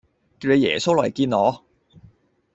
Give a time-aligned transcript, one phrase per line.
[0.39, 1.63] 叫你耶穌落嚟見我